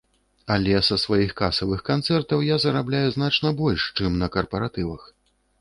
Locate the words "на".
4.23-4.35